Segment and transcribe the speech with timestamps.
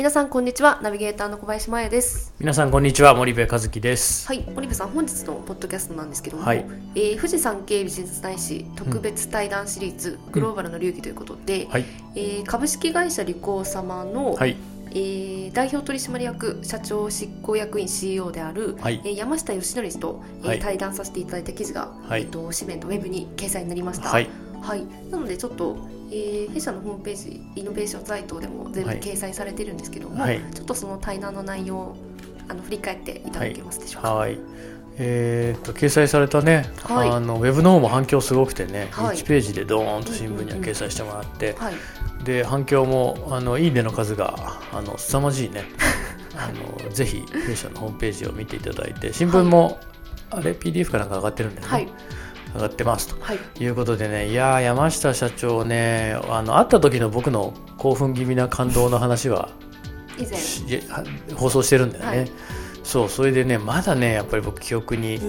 [0.00, 0.80] 皆さんこんにちは。
[0.82, 2.32] ナビゲーターの小林真也です。
[2.38, 4.26] 皆さんこんにちは森部和樹です。
[4.26, 4.40] はい。
[4.54, 6.64] 森部さん本日のポッドキャストなんですけども、はい。
[6.94, 11.84] えー富士山系ビジネス大使特別対談シリーズ、グローバルの流儀ということで、はい。
[12.14, 14.56] えー株式会社リコー様の、はい。
[14.92, 19.02] えー代表取締役社長執行役員 CEO である、はい。
[19.04, 20.60] えー山下義則氏と、えーはい。
[20.60, 22.22] 対談させていただいた記事が、はい。
[22.22, 24.08] えー、と紙面とウェブに掲載になりました。
[24.08, 24.30] はい
[24.62, 25.76] はい、なのでちょっと、
[26.10, 29.00] えー弊社のホームページイノベーションサイトでも全部はい。
[29.00, 30.40] 掲載されてるんですけども、はい。
[30.52, 31.96] ちょっとその対談の内容を
[32.48, 34.14] あの振り返っていただけますでしょうか。
[34.14, 34.38] はい。
[35.02, 37.10] えー、と掲載されたね、はい。
[37.10, 39.16] あのウェブの方も反響すごくてね、はい。
[39.16, 41.74] 1ページでドーンと新聞には掲載してもらって、はい、
[42.24, 44.34] で反響もあのいいねの数が
[44.72, 45.64] あの凄まじいね。
[46.36, 49.78] あのぜひ弊社のホームページを見ていただいて新聞も、
[50.30, 51.88] あれ？PDF かなんか上がってるんだよね、はい、
[52.54, 59.50] 上がってますとはい、いうことでねいやー山下社長ねあの会った時の僕の興奮気味な感動の話は
[60.18, 60.80] 以前。
[61.34, 62.30] 放送してるんだよね、はい。
[62.82, 65.20] そうそれでねまだねやっぱり僕記憶に、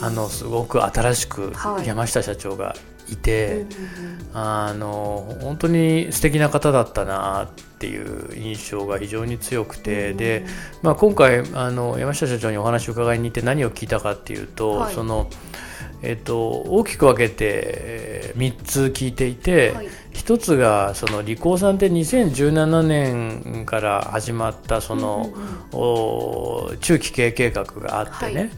[0.00, 1.86] あのすごく新しくはい。
[1.86, 2.74] 山下社長が
[3.08, 3.68] いて、うんうんうん。
[4.34, 10.16] あの本当に素敵な方だったなっていう印象が非常に強くて、うん。
[10.16, 10.46] で、
[10.82, 14.94] まあ、今回あの山下社長にお話を伺いに行って何を聞いたかっていうと、はい。
[14.94, 15.28] その
[16.02, 19.88] えっと、大きく分けてえー3つ聞いていて、はい。
[20.12, 25.32] 一つがそのリコーさんって2017年から始まったその、
[25.72, 28.50] お中期経営計画があってね、はい。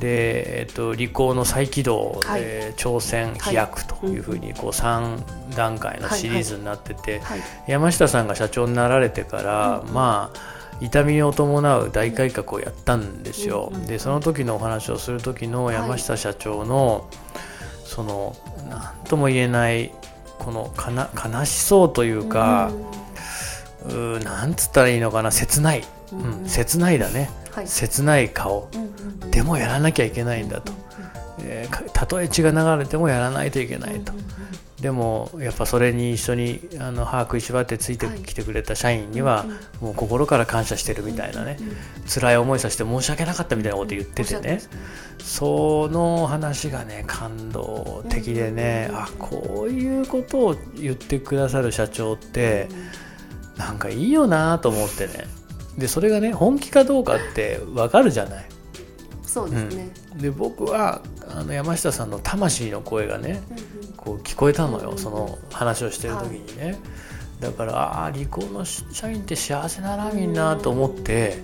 [0.00, 2.40] で、えっと、リコーの再起動、はい。
[2.42, 13.70] えー挑戦飛躍というふうにこう3段階のシリーズになってて、はい、山下さんが社長になられてから、まあ痛みを伴う大改革をやったんですよ。
[13.72, 17.08] うんうんでその時のお話をする時の山下社長の、
[17.84, 18.34] その
[18.68, 19.92] 何とも言えない
[20.38, 22.70] このかな悲しそうというか、
[23.84, 26.44] うーなんつったらいいのかな切ない、ううん。
[26.44, 27.30] ん切ないだね。
[27.52, 28.68] はい、切ない顔。
[28.74, 28.88] うんうん
[29.22, 29.30] うん。
[29.30, 30.72] でもやらなきゃいけないんだと、
[31.40, 34.12] えーかたとえ血が流れてもやらないといけないと、
[34.82, 39.46] でもやっぱそれに一緒にあの歯食いしばってついてきてくれた社員には、
[39.80, 41.56] もう心から感謝してるみたいなね、
[42.12, 44.60] 辛い思いさせて申し訳なかったみたいなこと言っててね。
[45.20, 52.68] その話がね感動的でね、あこういうことを言ってくださる社長って、
[53.56, 55.26] なんかいいよなと思ってね。
[55.78, 58.46] でそれがね本気かどうかってわかるじゃない。
[59.22, 59.90] そうですね。
[60.16, 64.98] で僕はあの山下さんの魂の声がねうんうんこう聞こえたのよ、うん。
[64.98, 66.78] その話をしてる時にね、
[67.40, 71.38] だからああ離婚の社員って幸せだなみんなと思って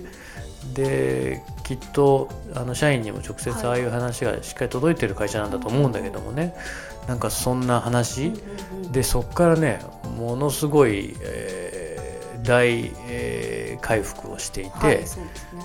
[0.73, 6.55] できっとあの社員にも直接ああいう話がしっかり届いてる会社なんだと思うんだけどもね。
[7.07, 8.31] なんかそんな話、
[8.91, 9.79] でそこからね
[10.15, 15.05] ものすごい、えー大、えー回復をしていて、はい、ね。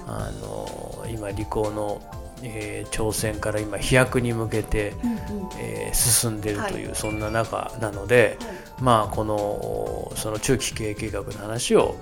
[0.07, 2.01] あの今理工の、
[2.45, 5.19] えー挑戦から今飛躍に向けて、うんうん
[5.59, 8.37] えー進んでるという、はそんな中なので、
[8.81, 11.97] まあこのその中期経営計画の話を、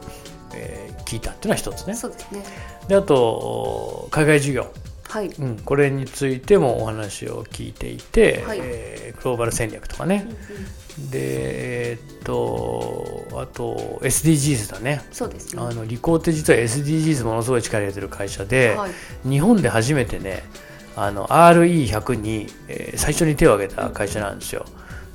[0.55, 1.95] えー聞いたっていうのは一つね。
[1.95, 2.43] そうですね。
[2.89, 4.73] であと海外事業、
[5.13, 5.27] はい。
[5.27, 15.03] うん、これについてもお話を聞いていて、はいえーグローバル戦略とかねうん、うんでえーっとあと SDGs だね。
[15.13, 15.63] そうですね。
[15.63, 18.91] あのリコーって実は SDGs ものすごい力入れてる会社で、はい。
[19.29, 20.43] 日本で初めてね
[20.97, 24.65] あの RE100 に、えー最初に手を挙げた会社なんですよ。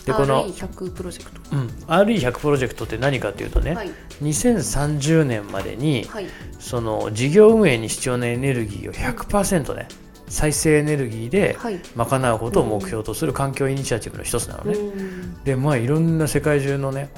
[0.08, 1.42] でこの、RE100 プロジェクト。
[1.52, 3.92] うん、RE100 プロジェクトって何かっていうとね、はい。
[4.24, 6.28] 2030年までにはい。
[6.60, 9.88] その事業運営に必要なエネルギーを100%ね
[10.28, 11.80] 再生エネルギーではい。
[11.96, 14.78] 賄うことを目標とする環境イニシアチブの一つなのね。
[14.78, 17.10] うんでまあいろんな世界中のね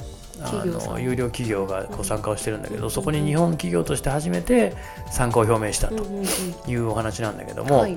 [0.42, 4.74] あの有料企業がこう参加をしてるんだけどそこに日本企業として初めて
[5.10, 6.24] 参加を表明したとうんうんうん
[6.70, 7.96] いうお話なんだけども、はい。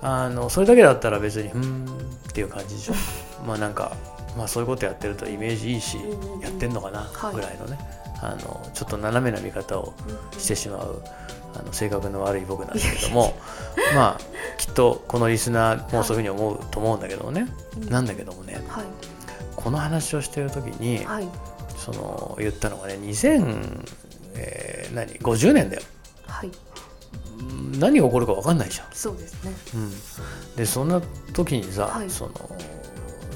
[0.00, 1.86] あのそれだけだったら別にうーん
[2.28, 2.94] っていう感じでしょ
[3.46, 3.96] まあなんか、
[4.38, 5.98] まあ、そういうことやってるとイメージいいし
[6.40, 7.76] やってんのかなはいぐらいのね
[8.22, 9.94] あのちょっと斜めな見方を
[10.38, 11.02] してしまう
[11.54, 13.36] あの性格の悪い僕なんだけども
[13.94, 14.18] まあ
[14.56, 18.84] きっとこのリスナーもそういうふうに思うと思うんだけどもねうんなんだけどもねはい。
[19.56, 21.28] この話をしてる時にはい。
[21.76, 23.86] その言ったのがね2000、
[24.36, 25.82] えー何50年だよ
[26.26, 26.50] はい。
[27.78, 28.86] 何が起こるか分かんないじゃん。
[28.92, 29.52] そうですね。
[29.74, 31.00] うん、でそんな
[31.32, 32.32] 時にさ、はいその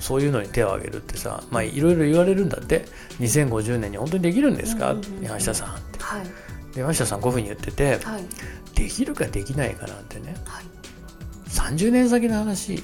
[0.02, 2.84] そういうのに手を挙げるってさまあいろいろ言われるんだって。
[3.20, 5.98] 2050年に本当にできるんですか、山下さんって。
[6.00, 6.24] はい。
[6.74, 8.24] で山下さんこういうふうに言ってて、はい。
[8.74, 10.34] できるかできないかなんてね。
[10.44, 10.64] はい。
[11.48, 12.80] 30年先の話うん。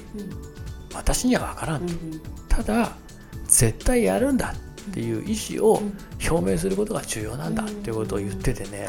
[0.95, 2.95] 私には分からんと、うんただ
[3.47, 4.53] 絶対やるんだ
[4.89, 5.93] っていう意思をうん。
[6.29, 8.87] 表明することが重要なんだっていうことを言っててね、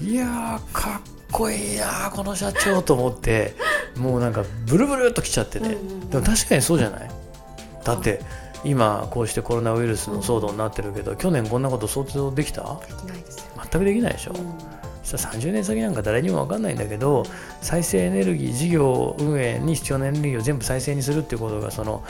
[0.00, 0.14] い。
[0.14, 3.54] やーかっこいいなーこの社長と思って
[3.96, 6.10] もうなんかブルブルっときちゃってね、うんうんうん。
[6.10, 7.10] でも確かにそうじゃない？
[7.84, 8.20] だって
[8.64, 12.62] 今こうしてコロナウイルスの騒動になってるけど、去年こんなこと想像できた？
[12.62, 13.44] できないですよ。
[13.56, 14.54] 全くできないでしょ、うん。
[15.02, 17.24] そしたら30年先なんか誰にも分かんないんだけど
[17.60, 22.04] 再生エネルギー事業運営に必要なエネルギーを全部再生にするっていうことがその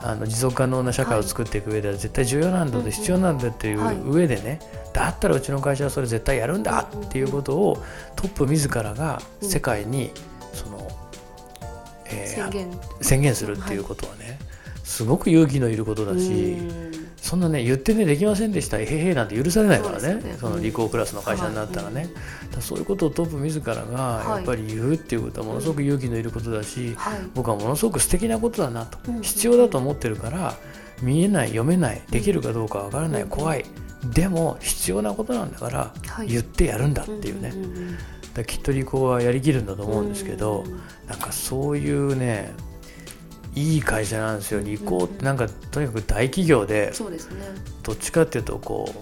[0.00, 2.84] あの持続可能な社会を作っていく上では絶対重要なんだうんうん。
[2.84, 3.96] で必要なんだっていうはい。
[4.04, 4.60] 上でね
[4.92, 7.82] だったらうちの会社はそれ絶対やるんだっていうことを
[8.14, 10.12] トップ自らが世界に
[10.52, 10.86] その、
[12.06, 12.80] えー宣言。
[13.00, 14.38] 宣言するっていうことはね
[14.86, 16.30] すごく勇気のいることだし。
[16.30, 17.06] うん。
[17.16, 18.78] そんなね言ってねできませんでした。
[18.78, 20.22] へへへなんて許されないからね。
[20.22, 20.36] ね。
[20.38, 22.10] その理工クラスの会社になったらね、はい
[22.60, 27.18] そういうことをトップ自らがやっぱり言うっていうことはものすごく勇気のいることだし、はい。
[27.34, 30.54] 僕はものすごく素敵なことだなと、うん必要だと思ってるから
[31.02, 33.64] 見えない読めないできるかどうかわからない、うん怖い。
[34.14, 36.28] でも必要なことなんだからはい。
[36.28, 37.52] 言ってやるんだっていうね、
[38.46, 40.80] きっと理工はやりきるんだと思うんですけど、うん。
[41.08, 42.54] なんかそういうね
[43.56, 45.24] いい会社なんですよ理工って。
[45.24, 47.36] なんかとにかく大企業でそうですね。
[47.82, 48.92] どっちかっていうとこ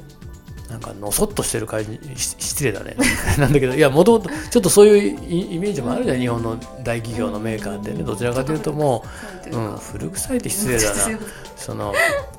[0.68, 2.96] うなんかのそっとしてる会社し失礼だね。
[3.38, 8.02] なんだけどいやもともとちょっとそういうイイメージもあるじゃん日本の大企業のメーカーってね。
[8.04, 9.04] どちらかというとも
[9.52, 11.18] う、うん、古臭いって失礼だな。
[11.56, 11.92] その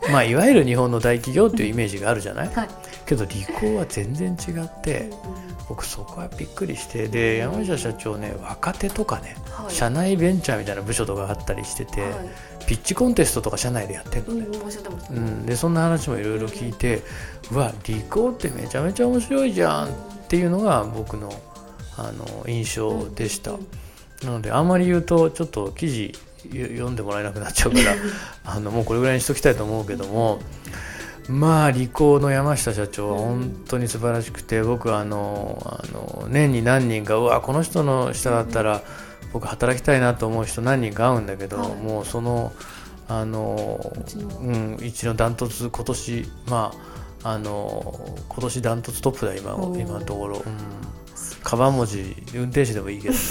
[0.09, 2.49] まあいわゆる日本の大企業っていうイメージがあるじゃない？
[2.53, 2.69] はい。
[3.05, 5.09] けど理工は全然違って
[5.67, 9.73] 僕そこはびっくりしてで山下社長ね若手とかねはい。
[9.73, 12.11] 社内ベンチャーみたいな部署とかあったりしてて、はい。
[12.67, 14.47] ピッチコンテストとか社内でやってるのね、
[15.11, 15.19] うんう。
[15.19, 17.01] ん、でそんな話もいろいろ聞いて
[17.51, 19.91] うわ理工ってめちゃめちゃ面白いじゃんっ
[20.27, 21.31] ていうのが僕の
[21.97, 23.59] あの印象でした、うん。
[24.23, 26.13] なのであんまり言うとちょっと記事
[26.51, 27.95] よ読んでもらえなくなっちゃうから
[28.43, 30.39] あのもうこれぐらいにしときたいと思うけども
[31.29, 38.83] まあ理工の山下社長は本当に素晴らしくて僕はあのあの年に何人かうわこの人の下だったら
[39.33, 41.75] 僕働きたいなと思う人何人か会うんだけど、はい。
[41.75, 42.53] もうその
[43.07, 43.93] あの
[44.41, 46.73] うん、一のダントツ今年ま
[47.23, 50.43] ああの今年ダントツトップだ今今のところ、うん、
[51.43, 53.19] カバン文字運転手でもいいけどね。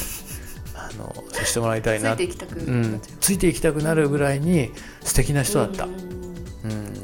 [0.76, 2.62] あのさせてもらいたいつないていきたくう。
[2.62, 7.03] ん、ついていきたくなるぐらいに素敵な人だった、ううんん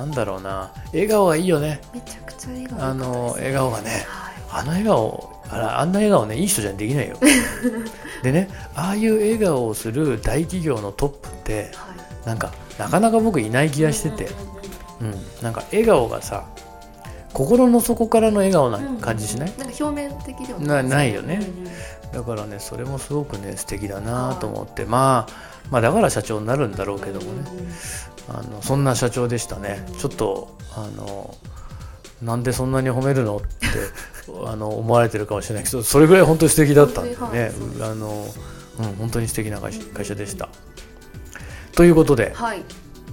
[0.00, 0.72] なんだろうな。
[0.94, 1.78] 笑顔がいいよね。
[1.92, 4.06] めちゃくちゃ笑顔あの笑顔がね。
[4.08, 4.34] はい。
[4.50, 7.18] あの笑顔あらあんな笑顔ねいい人じゃできないよ。
[8.22, 11.94] でねああいう笑顔をする大企業のトップっては
[12.24, 12.26] い。
[12.26, 14.30] なんかなかなか僕いない気がしてて、
[15.00, 15.12] うんうん。
[15.12, 16.46] うん、なんか笑顔がさ
[17.32, 21.34] 心の底からの笑顔なうん感じしない、なんか表面的ではなないよね。
[21.34, 21.70] うんうん
[22.12, 25.32] だからねそれもすごくね素敵だなと思って、まあ
[25.70, 27.44] まあだから社長になるんだろうけどもね、
[28.28, 29.86] あのそんな社長でしたね。
[29.98, 31.34] ちょっとあの
[32.22, 33.36] なんでそんなに褒めるの？
[33.36, 33.46] って
[34.46, 37.16] あの思われてるかもしれないけどそれぐらい本当に素敵だったんでね。
[37.16, 38.26] はいあの、
[38.80, 40.48] うん、本当に素敵な会社会社でした。
[41.76, 42.64] ということで、はい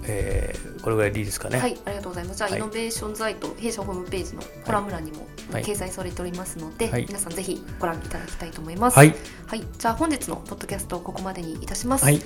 [0.08, 1.60] えーこれぐらいでいいですかね？
[1.60, 2.38] はい、ありがとうございます。
[2.38, 8.98] じゃあ、はいイノベーションサイト弊社ホームページのコラム欄にもはい掲載されておりますので、はい皆さんぜひご覧いただきたいと思います。
[8.98, 9.14] はい、
[9.48, 12.06] はい、じゃあ本日のポッドキャストここまでにいたします。
[12.06, 12.22] はい、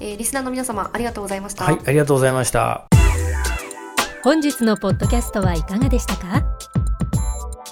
[0.00, 1.64] えーリスナーの皆様ありがとうございました。
[1.64, 2.86] はい、ありがとうございました。
[4.24, 6.44] 本日のポッドキャストはいかがでしたか？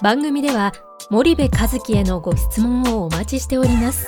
[0.01, 0.71] 番組では
[1.09, 4.07] 森部和樹へのご質問をお待ちしております